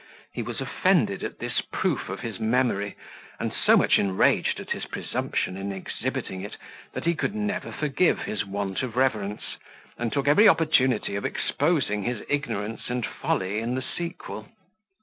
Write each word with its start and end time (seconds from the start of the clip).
He 0.33 0.41
was 0.41 0.59
offended 0.59 1.23
at 1.23 1.37
this 1.37 1.61
proof 1.71 2.09
of 2.09 2.21
his 2.21 2.39
memory, 2.39 2.95
and 3.39 3.53
so 3.53 3.77
much 3.77 3.99
enraged 3.99 4.59
at 4.59 4.71
his 4.71 4.87
presumption 4.87 5.55
in 5.55 5.71
exhibiting 5.71 6.41
it, 6.41 6.57
that 6.93 7.05
he 7.05 7.13
could 7.13 7.35
never 7.35 7.71
forgive 7.71 8.21
his 8.23 8.43
want 8.43 8.81
of 8.81 8.95
reverence, 8.95 9.57
and 9.99 10.11
took 10.11 10.27
every 10.27 10.49
opportunity 10.49 11.15
of 11.15 11.23
exposing 11.23 12.01
his 12.01 12.23
ignorance 12.29 12.89
and 12.89 13.05
folly 13.05 13.59
in 13.59 13.75
the 13.75 13.83
sequel. 13.95 14.47